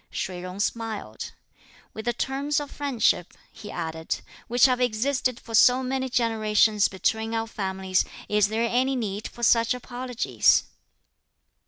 Shih 0.09 0.41
Jung 0.41 0.59
smiled. 0.59 1.33
"With 1.93 2.05
the 2.05 2.13
terms 2.13 2.59
of 2.59 2.71
friendship," 2.71 3.35
he 3.51 3.69
added, 3.69 4.21
"which 4.47 4.65
have 4.65 4.81
existed 4.81 5.39
for 5.39 5.53
so 5.53 5.83
many 5.83 6.09
generations 6.09 6.87
(between 6.87 7.35
our 7.35 7.45
families), 7.45 8.03
is 8.27 8.47
there 8.47 8.67
any 8.67 8.95
need 8.95 9.27
for 9.27 9.43
such 9.43 9.75
apologies?" 9.75 10.63